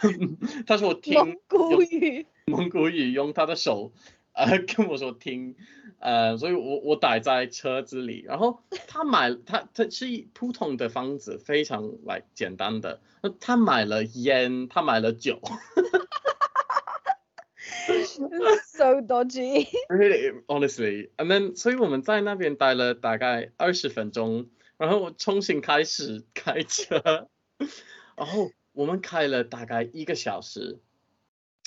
[0.65, 3.91] 他说我听蒙古语，蒙古语用他的手
[4.33, 5.55] 呃 跟我说听，
[5.99, 13.01] 呃，所以我我待在车子里，然后 他买他他是普通的房子，非常来简单的，
[13.39, 15.41] 他买了烟，他买了酒，
[18.65, 19.67] so dodgy。
[19.89, 24.49] Really, honestly, and then 所以我们在那边待了大概二十分钟。
[24.77, 27.27] 然后我重新开始开车，
[28.15, 30.79] 然后我们开了大概一个小时。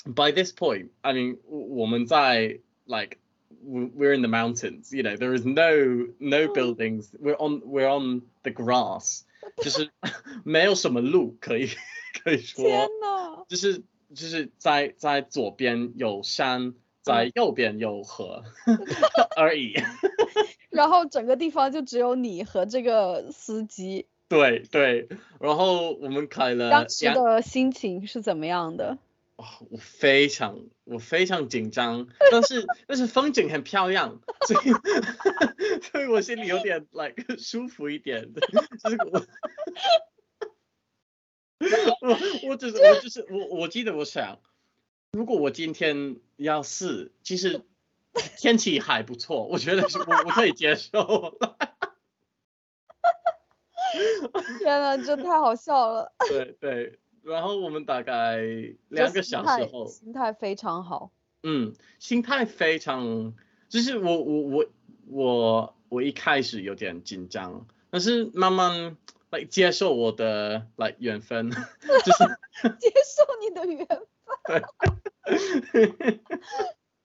[0.04, 3.18] By this point, I mean 我们在 like
[3.62, 7.14] we're in the mountains, you know, there is no no buildings.
[7.20, 9.24] We're on we're on the grass，
[9.62, 9.90] 就是
[10.44, 11.68] 没有什么路可以
[12.22, 12.64] 可以说。
[12.64, 13.44] 天哪！
[13.48, 13.82] 就是
[14.14, 18.44] 就是在在左边有山，在右边有河
[19.36, 19.74] 而已。
[20.70, 24.06] 然后整个地方就只有你和这个司机。
[24.28, 25.08] 对对，
[25.40, 26.70] 然后我们开了。
[26.70, 28.96] 当时的心情是怎么样的？
[29.43, 34.71] 哦，我非常我非常紧张，但是但是风景很漂亮，所以
[35.91, 38.31] 所以我心里有点 like 舒服一点是
[39.11, 39.25] 我
[42.01, 42.17] 我
[42.49, 44.39] 我只是我就是我我记得我想，
[45.11, 47.61] 如果我今天要试，其实。
[48.37, 50.91] 天气还不错，我觉得是我我可以接受。
[54.59, 56.13] 天呐，这太好笑了。
[56.29, 58.37] 对 对，然后我们大概
[58.89, 61.11] 两个小时后，心态非常好。
[61.41, 63.33] 嗯，心态非常，
[63.69, 64.65] 就是我我我
[65.07, 68.97] 我我一开始有点紧张，但是慢慢
[69.29, 73.87] 来接受我的来缘分，就是 接受你的缘
[75.71, 76.19] 对。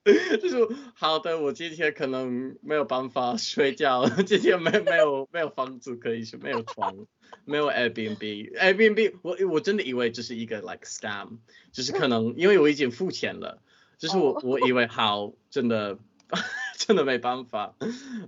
[0.40, 0.57] 就是
[0.94, 7.07] 好的，我今天可能没有办法睡觉， 今天没没有没有房子可以睡，没有床，
[7.44, 11.38] 没有 Airbnb，Airbnb 我我真的以为这是一个 like scam，
[11.73, 13.61] 就是可能因为我已经付钱了，
[13.99, 15.99] 就是我我以为好真的
[16.79, 17.75] 真的没办法，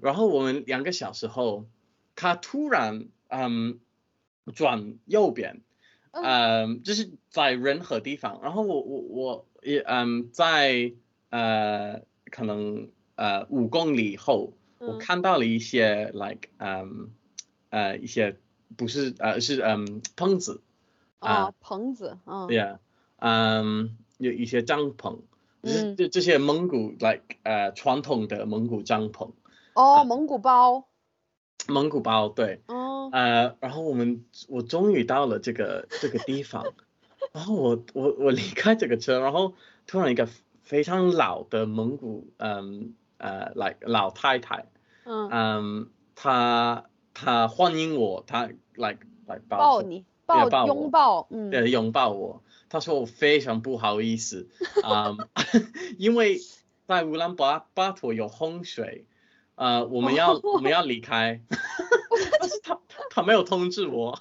[0.03, 1.67] 然后我们两个小时后，
[2.15, 3.81] 他突然嗯
[4.55, 5.63] 转右边，
[6.13, 10.93] 嗯就是在任何地方，然后我我我也嗯在。
[11.31, 17.11] 呃，可能呃五公里后，我看到了一些 like 嗯
[17.71, 18.37] 呃一些
[18.77, 20.61] 不是呃是嗯棚子
[21.21, 22.79] 啊棚子啊，yeah
[23.19, 25.21] 嗯有一些帐篷，
[25.63, 29.31] 就是这这些蒙古 like 呃传统的蒙古帐篷
[29.75, 30.87] 哦蒙古包。
[31.69, 33.11] 蒙古包对哦。
[33.13, 36.65] 呃然后我们我终于到了这个这个地方，
[37.33, 39.55] 然后我我我离开这个车，然后
[39.87, 40.27] 突然一个。
[40.71, 44.67] 非常老的蒙古，嗯呃，like 老太太，
[45.05, 48.45] 嗯嗯，她她欢迎我，她
[48.77, 52.45] like like 抱你，抱拥抱，嗯，对，拥抱我。
[52.69, 54.49] 她说我非常不好意思，
[54.85, 55.17] 啊，
[55.99, 56.39] 因为
[56.87, 59.07] 在乌兰巴巴托有洪水，
[59.57, 61.43] 呃，我们要 我们要离开，
[62.39, 62.79] 但 是她
[63.11, 64.17] 她没有通知我。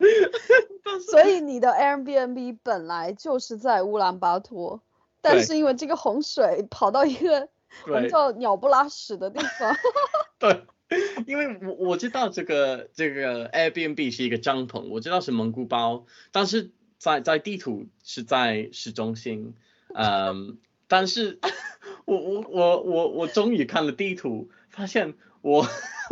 [1.10, 4.80] 所以你的 Airbnb 本来就是在乌兰巴托，
[5.20, 7.48] 但是因为这个洪水跑到一个
[7.86, 9.76] 我们叫鸟不拉屎的地方。
[10.40, 10.64] 对，
[11.26, 19.54] 因为我我知道这个这个 Airbnb 是一个帐篷，我知道是蒙古包，但是在在地图是在市中心，
[19.94, 20.58] 嗯，
[20.88, 21.38] 但是
[22.06, 25.66] 我我我我我终于看了地图，发现我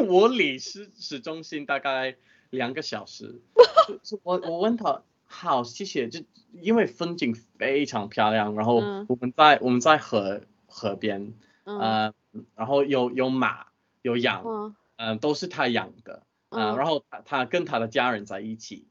[0.07, 2.17] 我离市市中心大概。
[2.51, 3.41] 两个小时，
[4.23, 6.21] 我我问他，好，谢谢，就
[6.53, 8.77] 因为风景非常漂亮，然后
[9.09, 11.35] 我们在我们在河河边，
[11.65, 12.13] 呃，
[12.55, 13.67] 然后有有马
[14.03, 18.87] 有羊，嗯，都是他养的，嗯，然后他他跟他的家人在一起，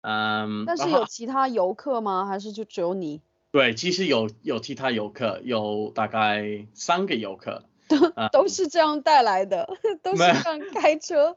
[0.00, 2.26] 嗯，但是有其他游客吗？
[2.26, 3.20] 还是就只有你？
[3.52, 9.68] 对，其实有有其他游客，有大概三个游客，都都是这样带来的，
[10.02, 11.36] 都是这样开车。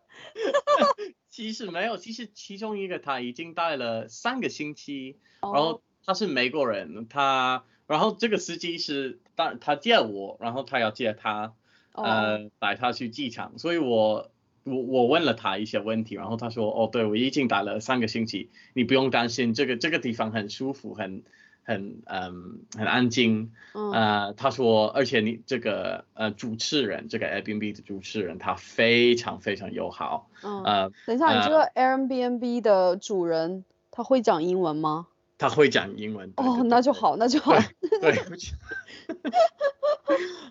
[1.36, 11.54] 其实没有，其实其中一个他已经待了三个星期，然后他是美国人，他然后这个司机是当他借我，然后他要接他，
[11.92, 14.32] 呃带他去机场，所以我
[14.64, 21.24] 我我问了他一些问题，然后他说哦对我已经待了三个星期，你不用担心，这个这个地方很舒服，很。
[21.66, 35.08] 很嗯很安静，呃他说，而且你这个呃主持人这个 Airbnb 的主持人他非常非常友好，呃等一下你这个 Airbnb 的主人他会讲英文吗？
[35.38, 36.32] 他会讲英文。
[36.38, 37.54] 哦那就好那就好。
[38.00, 38.18] 对，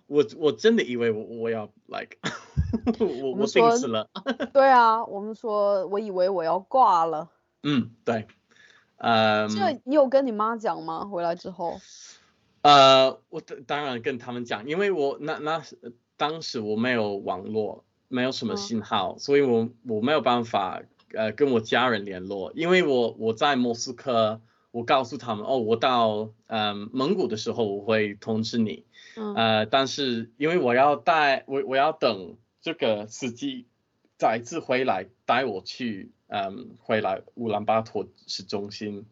[0.06, 2.18] 我我真的以为我我要 like
[3.00, 4.10] 我我病死了。
[4.52, 7.30] 对啊，我们说我以为我要挂了。
[7.62, 8.26] 嗯对。
[9.04, 11.04] 呃，这你有跟你妈讲吗？
[11.04, 11.78] 回来之后？
[12.62, 15.62] 呃，我当然跟他们讲，因为我那那
[16.16, 20.80] 当时我没有网络，没有什么信号，所以我我没有办法
[21.12, 24.40] 呃跟我家人联络，因为我我在莫斯科，
[24.70, 28.86] 我告诉他们哦，我到嗯蒙古的时候我会通知你，
[29.36, 33.66] 呃，但是因为我要带我我要等这个司机
[34.16, 36.10] 再次回来带我去。
[36.36, 39.06] 嗯，回来乌兰巴托市中心，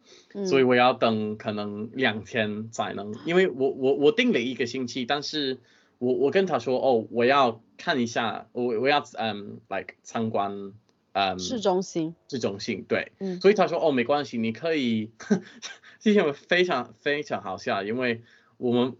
[0.44, 5.60] 所以我要等可能两天才能，因为我我我定了一个星期，但是
[5.98, 10.72] 我我跟他说哦，我要看一下，我我要嗯，like 参观
[11.12, 15.12] 嗯市中心，市中心对，所以他说哦没关系，你可以，
[16.00, 18.22] 这些非常非常好笑，因为
[18.56, 18.96] 我们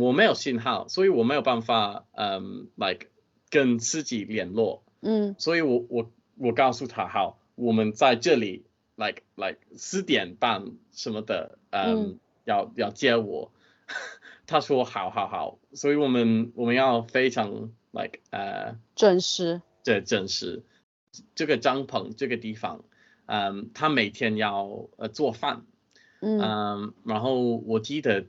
[0.00, 3.08] 我没有信号，所以我没有办法嗯，like
[3.50, 7.38] 跟司机联络，嗯，所以我我我告诉他好。
[7.56, 8.64] 我们在这里
[8.94, 13.50] ，like like 四点半什么的，嗯，要要接我。
[14.46, 20.62] 他说好好好，所以我们我们要非常 like 呃准时，对准时。
[21.34, 22.84] 这个帐篷这个地方，
[23.24, 25.64] 嗯，他每天要呃做饭，
[26.20, 28.26] 嗯，然后我记得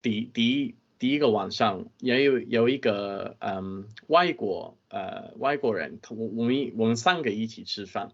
[0.00, 8.12] 第第一第一个晚上也有有一个嗯外国呃外国人，我我们我们三个一起吃饭。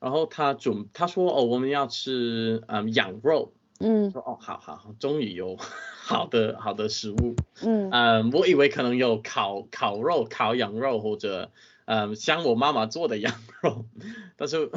[0.00, 4.10] 然后他准他说哦我们要吃嗯羊肉，嗯。
[4.10, 5.56] 说哦好好好终于有
[6.02, 7.90] 好的好的食物，嗯。
[7.90, 11.50] 嗯我以为可能有烤烤肉烤羊肉或者
[11.86, 13.84] 嗯像我妈妈做的羊肉，
[14.36, 14.70] 但是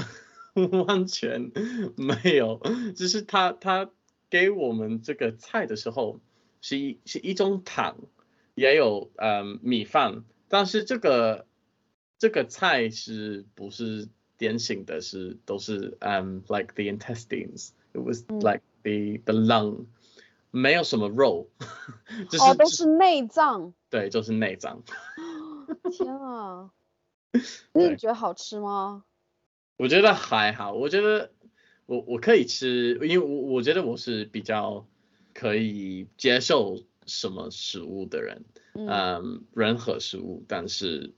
[0.87, 1.51] 完全
[1.95, 2.61] 没有，
[2.95, 3.89] 只是他他
[4.29, 6.19] 给我们这个菜的时候，
[6.61, 7.95] 是一是一种汤，
[8.55, 11.45] 也有嗯米饭，但是这个
[12.17, 14.09] 这个菜是不是
[14.41, 19.85] 典型的是都是嗯 like the intestines，it was 嗯 like the the lung，
[20.49, 21.47] 没有什么肉，
[22.27, 23.71] 就是、哦，都是内脏。
[23.91, 24.81] 对，就是内脏。
[25.93, 26.71] 天啊！
[27.73, 29.03] 那你觉得好吃吗？
[29.77, 31.31] 我觉得还好，我觉得
[31.85, 34.87] 我我可以吃，因为我我觉得我是比较
[35.35, 41.13] 可以接受什么食物的人，嗯，嗯，任何食物，但是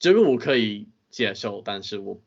[0.00, 2.18] 这个我可以接受，但是我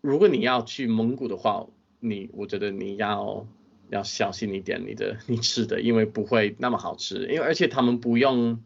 [0.00, 1.66] 如果你要去蒙古的话，
[1.98, 3.48] 你我觉得你要
[3.88, 8.62] 要小心一点，你的你吃的，因为不会那么好吃，因为而且他们不用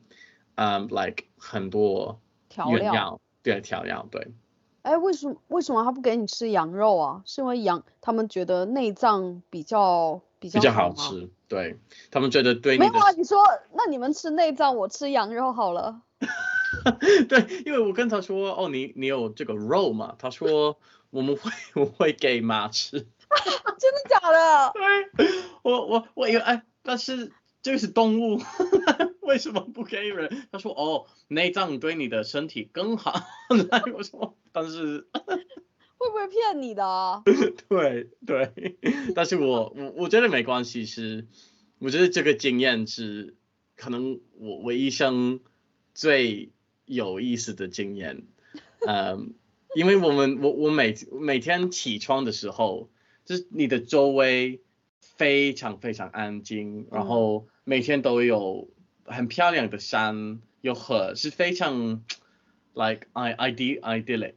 [0.56, 3.18] 嗯 like 很多调料。
[3.42, 4.28] 对调料，对。
[4.82, 7.22] 哎，为什么为什么他不给你吃羊肉啊？
[7.24, 10.92] 是因为羊他们觉得内脏比较比较比较好。
[10.92, 11.78] 吃，对
[12.10, 13.38] 他们觉得对你没有啊，你说
[13.72, 16.02] 那你们吃内脏，我吃羊肉好了。
[17.28, 20.14] 对，因为我跟他说哦，你你有这个肉嘛？
[20.18, 20.78] 他说
[21.10, 23.06] 我们会 我会给马吃。
[23.78, 24.72] 真的假的？
[24.74, 25.26] 对，
[25.62, 27.30] 我我我有哎，但是
[27.62, 28.40] 这个是动物，
[29.20, 30.46] 为什么不给人？
[30.50, 33.20] 他说哦，内脏对你的身体更好。
[33.70, 35.06] 那我说，但是
[35.98, 37.22] 会不会骗你的啊？
[37.68, 38.78] 对对，
[39.14, 41.26] 但是我我我觉得没关系，是
[41.78, 43.36] 我觉得这个经验是
[43.76, 45.40] 可能我我一生
[45.94, 46.50] 最
[46.88, 48.22] 有意思的经验，
[48.86, 49.34] 嗯，
[49.76, 52.88] 因为我们我我每每天起床的时候，
[53.24, 54.60] 就是你的周围
[55.00, 58.68] 非常非常安静，然后每天都有
[59.04, 62.02] 很漂亮的山，有河，是非常
[62.72, 64.34] like i ide idyllic。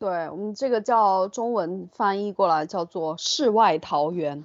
[0.00, 4.44] 对我们这个叫中文翻译过来叫做世外桃源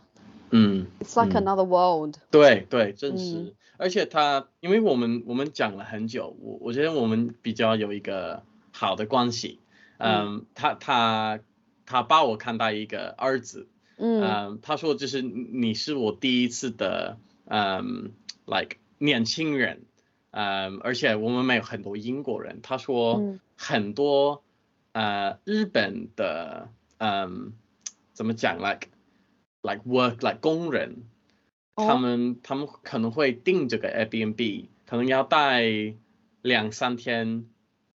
[0.54, 2.16] 嗯，，It's like 嗯 another world。
[2.30, 3.38] 对对，真是。
[3.38, 9.60] 嗯而且他，因为我们我们讲了很久，我我觉得我们比较有一个好的关系。
[9.98, 11.40] 嗯，他他
[11.86, 18.12] 他把我看待一个儿子，嗯嗯，他说就是你是我第一次的，嗯
[18.46, 19.82] ，like 年轻人，
[20.32, 22.60] 嗯，而且我们没有很多英国人。
[22.62, 24.44] 他说嗯很多
[24.94, 27.54] 呃日本的，嗯，
[28.14, 28.88] 怎么讲，like
[29.64, 31.06] like work like 工人。
[31.76, 35.96] 他哦们他们可能会订这个 Airbnb，可能要待
[36.44, 37.48] 两三天，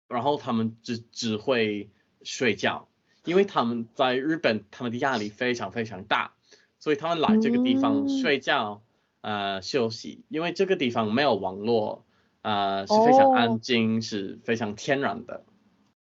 [0.08, 1.90] 然后他们只只会
[2.22, 2.88] 睡觉，
[3.26, 6.34] 因为他们在日本他们的压力非常非常大，
[6.78, 8.08] 所以他们来这个地方嗯。
[8.08, 8.84] 睡觉，
[9.22, 12.06] 呃休息，因为这个地方没有网络，
[12.44, 15.44] 呃是非常哦安静，是非常天然的，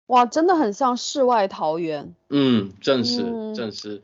[0.08, 3.54] 哇，真的很像世外桃源，嗯，正是嗯。
[3.56, 4.04] 正是，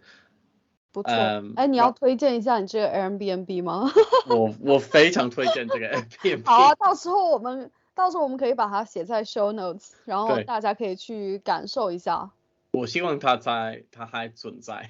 [0.91, 1.11] 不错。
[1.13, 3.91] 嗯哎，你要推荐一下你这个 Airbnb 吗？
[4.29, 12.31] 我我非常推荐这个 Airbnb，好啊，到时候我们到时候我们可以把它写在 show notes，然后大家可以去感受一下。
[12.71, 14.89] 我希望它在它还存在。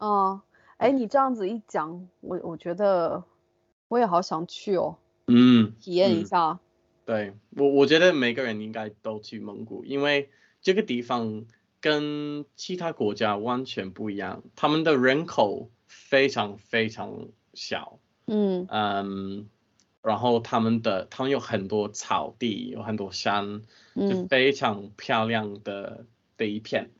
[0.00, 0.40] 嗯，
[0.78, 3.22] 哎，你这样子一讲，我我觉得
[3.88, 4.96] 我也好想去哦，
[5.26, 6.58] 嗯，体验一嗯下。
[7.04, 10.30] 对我，我觉得每个人应该都去蒙古，因为
[10.60, 11.44] 这个地方
[11.80, 19.46] 跟其他国家完全不一样，他们的人口非常非常小，嗯嗯，
[20.02, 23.62] 然后他们的他们有很多草地，有很多山，
[23.94, 26.04] 就嗯非常漂亮的
[26.36, 26.90] 的一片。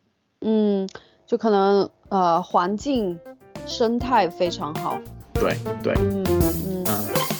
[0.40, 0.88] 嗯，
[1.26, 3.18] 就可能呃环境
[3.66, 5.00] 生态非常好。
[5.34, 6.84] 对对，嗯嗯。
[6.86, 7.37] 嗯。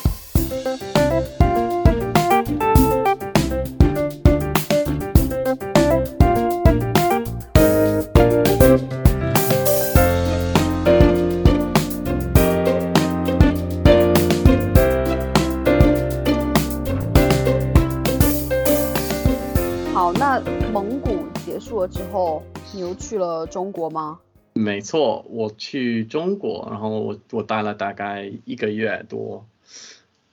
[21.91, 24.20] 之后，你又去了中国吗？
[24.53, 29.47] 没错，我去中国，然后我我待了大概一个月多。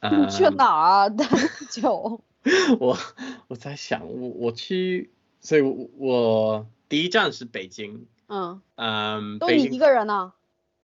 [0.01, 1.09] 你去嗯哪儿啊？
[1.09, 1.25] 待
[1.71, 2.21] 久？
[2.79, 2.97] 我
[3.47, 10.33] 我在想，我我去，所以我我第一站是北京，嗯，嗯，都你一个人啊？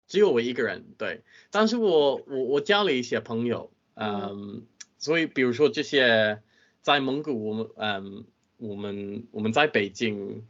[0.06, 4.62] 只有我一个人，对，但是我我我交了一些朋友，嗯，
[4.98, 6.40] 所以比如说这些
[6.82, 8.24] 在蒙古，我们嗯
[8.56, 10.44] 我们我们在北京，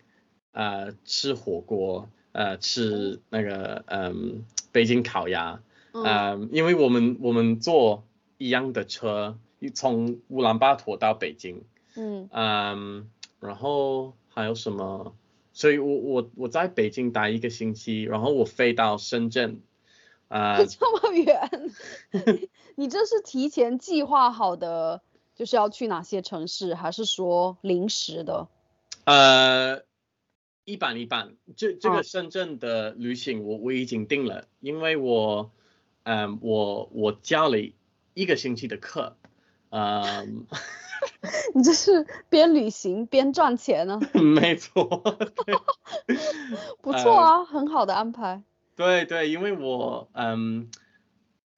[0.53, 5.61] 呃吃火锅，呃吃那个嗯北京烤鸭，
[5.93, 8.05] 嗯嗯，因为我们我们坐
[8.39, 9.39] 一样的车，
[9.75, 11.63] 从乌兰巴托到北京，
[11.97, 15.15] 嗯嗯，然后还有什么？
[15.53, 19.61] 所以我我我在北京待一个星期，然后我飞到深圳，
[20.29, 21.51] 呃， 这么远，
[22.77, 25.03] 你这是提前计划好的，
[25.35, 28.47] 就是要去哪些城市，还是说临时的？
[29.05, 29.83] 呃，
[30.71, 35.51] 一般一般，这这哦个深圳的旅行我我已经定了，因为我，
[36.05, 37.59] 嗯、我我教了
[38.15, 39.17] 一个星期的课，
[39.71, 40.47] 嗯、
[41.55, 44.85] 你这是边旅行边赚钱呢、 没错，
[46.81, 48.43] 不错啊，很好的安排。
[48.77, 50.71] 对对，因为我嗯，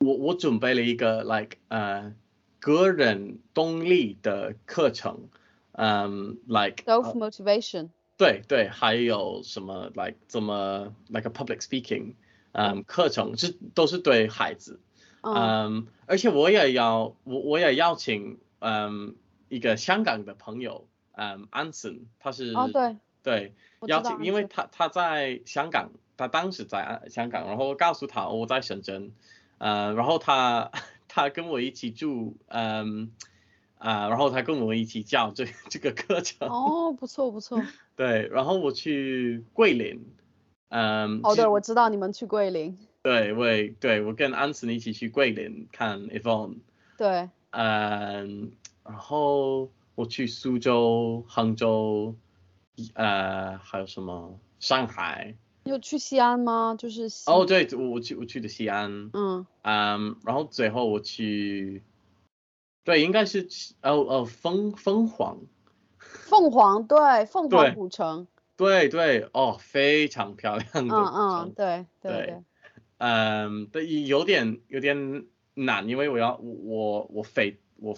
[0.00, 2.14] 我我准备了一个 like 呃
[2.58, 5.28] 个人动力的课程，
[5.72, 7.00] 嗯，like 呃。
[7.02, 7.90] Self motivation，、
[8.22, 12.14] 对对，还有什么 like 怎么 like a public speaking，
[12.52, 14.78] 嗯，课程是都是对孩子，
[15.22, 19.16] 嗯，嗯，而且我也要我我也邀请嗯
[19.48, 23.54] 一个香港的朋友，嗯，安森，他是哦对，对
[23.88, 29.10] 邀请，因为他他在香港，他当时在啊香港，然后我告诉他我在深圳，
[29.58, 30.70] 呃，然后他
[31.08, 33.10] 他跟我一起住，嗯
[33.82, 37.60] 啊、然后他跟我们一起教这 这个课程，哦，不错不错。
[37.96, 40.00] 对，然后我去桂林，
[40.68, 46.58] 嗯，哦，对，我知道你们去桂林，对，我也对我跟安森一起去桂林看 Evon，
[46.96, 48.52] 对，嗯，
[48.84, 52.14] 然后我去苏州、杭州，
[52.94, 54.38] 呃，还有什么？
[54.60, 55.34] 上海。
[55.64, 56.74] 你有去西安吗？
[56.76, 61.82] 就是西哦，，对，我我去我去的西安，嗯，嗯，然后最后我去，
[62.84, 65.40] 对，应该是去哦哦凤凤凰，
[65.98, 68.26] 凤凰，对，凤凰古城，
[68.56, 72.44] 对对，哦，非常漂亮的嗯嗯，城，对对对对，
[72.98, 77.96] 嗯，对，有点有点难，因为我要我我我飞我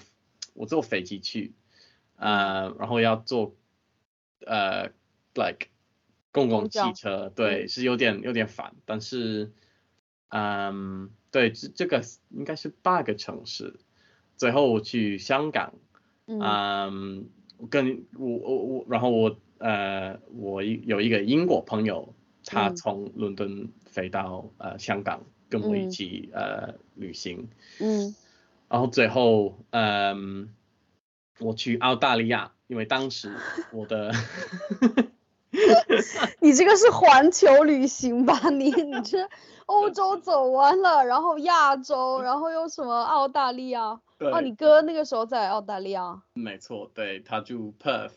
[0.55, 1.55] 我坐飞机去，
[2.17, 3.55] 呃，然后要坐
[4.47, 4.91] 呃
[5.35, 5.69] like
[6.33, 9.53] 公共汽车，对，是有点有点烦，但是
[10.29, 13.79] 嗯，对，这这个应该是八个城市，
[14.45, 15.73] 最后我去香港，
[16.27, 16.39] 嗯。
[16.39, 22.15] 嗯，我跟我我我，然后我呃，我有一个英国朋友，
[22.45, 22.77] 他嗯。
[22.77, 25.91] 从伦敦飞到呃香港，跟我一嗯。
[25.91, 27.49] 起呃旅行，
[27.81, 28.15] 嗯，
[28.69, 30.51] 然后最后嗯，
[31.41, 33.31] 我去澳大利亚，因为当时
[33.73, 34.13] 我的
[36.43, 38.51] 你这个是环球旅行吧？
[38.51, 39.27] 你 你这
[39.65, 43.99] 欧洲走完了，然后亚洲，然后又什么澳大利亚？
[44.19, 46.23] 哦，对你哥那个时候在澳大利亚。
[46.35, 48.13] 没错，对他住 Perth，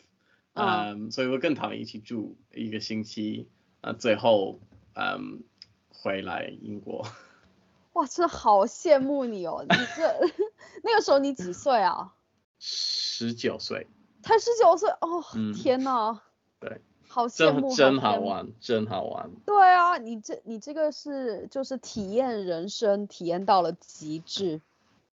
[0.53, 3.47] 啊嗯，所以我跟他们一起住一个星期，
[3.81, 4.59] 呃，最后
[4.93, 5.43] 嗯
[5.89, 7.05] 回来英国。
[7.93, 9.65] 哇，真的好羡慕你哦！
[9.67, 10.19] 你这
[10.83, 12.13] 那个时候你几岁啊？
[12.59, 13.87] 十九岁，
[14.21, 15.23] 才十九岁哦！
[15.35, 16.19] 嗯天呐，
[16.59, 17.99] 对，好羡慕，真真。
[17.99, 19.31] 好玩，真好玩。
[19.47, 24.61] 对啊，你这你这个是就是体验人生，体验到了极致，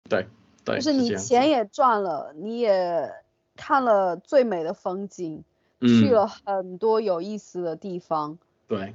[0.08, 0.28] 对对，
[0.64, 3.12] 就是你钱也赚了，你也
[3.56, 5.44] 看了最美的风景，
[5.80, 8.94] 去嗯了很多有意思的地方，对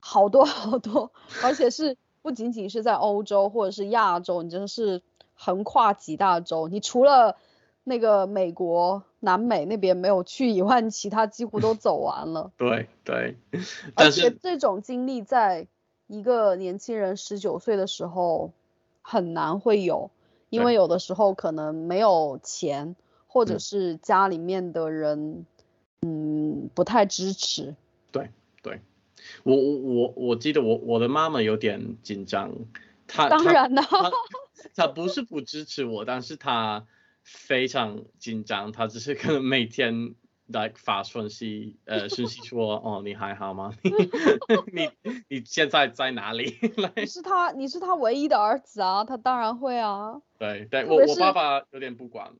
[0.00, 1.10] 好多好多，
[1.42, 5.02] 而且是不仅仅是在欧洲或者是亚洲，你真的是
[5.34, 6.68] 横跨几大洲。
[6.68, 7.36] 你除了
[7.84, 12.52] 那个美国、南美那边没有去以外，你其他几乎都走完了。
[12.56, 13.36] 对对，
[13.94, 15.66] 而且这种经历在
[16.06, 18.52] 一个年轻人十九岁的时候
[19.00, 20.10] 很难会有，
[20.50, 22.94] 因为有的时候可能没有钱，
[23.26, 23.60] 或者嗯。
[23.60, 25.46] 是家里面的人，
[26.02, 27.74] 嗯，不太支持。
[29.44, 32.52] 我我我我记得我我的妈妈有点紧张，
[33.06, 34.10] 她她当然啦，她。
[34.74, 36.86] 她不是不支持我，但是她
[37.22, 40.14] 非常紧张，她只是可能每天
[40.52, 43.72] 来发讯息， 呃，讯息说，哦，你还好吗？
[44.72, 44.90] 你
[45.28, 46.58] 你现在在哪里？
[46.76, 50.20] 来， 你是他，你是他唯一的儿子啊，他当然会啊。
[50.38, 52.30] 对对，我我爸爸有点不管，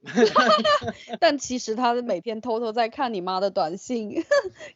[1.21, 4.25] 但其实他每天偷偷在看你妈的短信，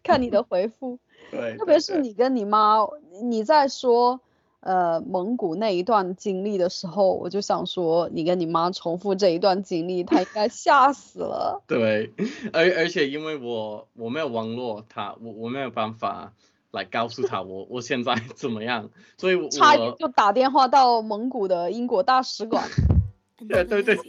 [0.04, 0.98] 看你的回复。
[1.30, 2.86] 对，特别是你跟你妈，
[3.22, 4.20] 你在说
[4.64, 11.62] 呃蒙古那一段经历的时候，我就想说，你跟你妈重复这一段经历，她应该吓死了。
[11.68, 12.12] 对，
[12.52, 16.32] 而而且因为我我没有网络，她我我没有办法
[16.70, 22.64] 来告诉他我我现在怎么样，所以我差一点就打电话到蒙古的英国大使馆，
[23.48, 23.96] 对对对，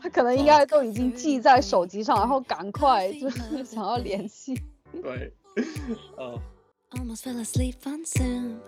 [0.00, 4.58] 他可能应该都已经记在手机上，然后赶快就是想要联系。
[5.02, 5.32] 对，
[6.16, 6.40] 哦，
[6.92, 8.60] Almost fell asleep on Zoom.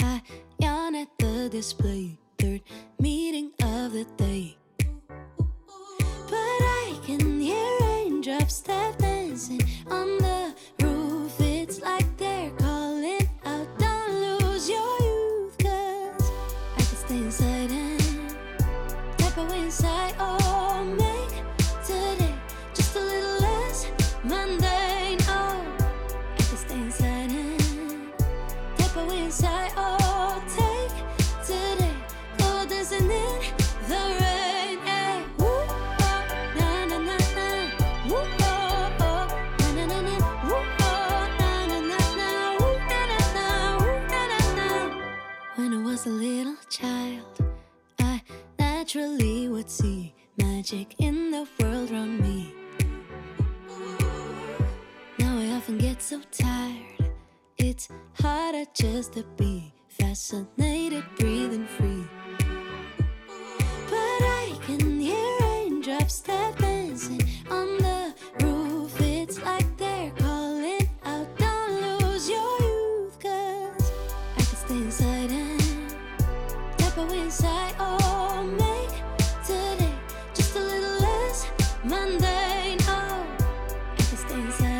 [0.00, 0.22] I
[0.60, 2.16] yawn at the display.
[2.38, 2.62] Third
[3.00, 4.56] meeting of the day.
[4.78, 10.54] But I can hear raindrops step dancing on the
[50.70, 52.54] magic in the world around me.
[55.18, 57.10] Now I often get so tired.
[57.58, 62.04] It's harder just to be fascinated, breathing free.
[63.88, 66.62] But I can hear raindrops tap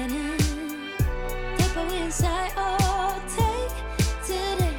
[0.09, 2.53] stay inside.
[2.57, 3.75] Oh, take
[4.25, 4.77] today,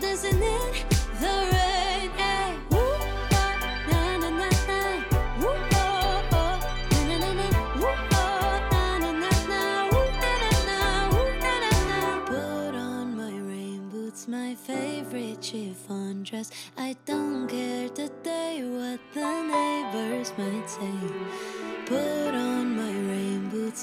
[0.00, 0.72] dancing in
[1.20, 2.10] the rain.
[12.26, 16.50] Put on my rain boots, my favorite chiffon dress.
[16.76, 20.92] I don't care today what the neighbors might say.
[21.86, 22.91] Put on my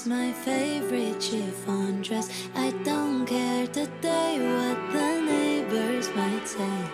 [0.00, 2.30] boots, my favorite chiffon dress.
[2.54, 6.84] I don't care today what the neighbors might say.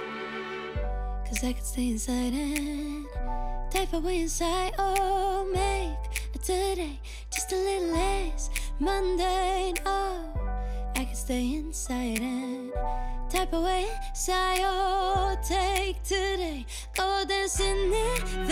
[1.26, 3.06] Cause I could stay inside and
[3.70, 4.74] type away inside.
[4.78, 6.98] Oh, make today
[7.30, 9.76] just a little less mundane.
[9.84, 10.32] Oh,
[10.96, 12.72] I could stay inside and
[13.30, 14.60] type away inside.
[14.62, 18.46] Oh, take today, go dancing in